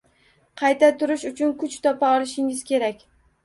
Qayta 0.61 0.89
turish 1.03 1.27
uchun 1.31 1.55
kuch 1.61 1.77
topa 1.87 2.13
olishingiz 2.17 2.67
kerak. 2.75 3.09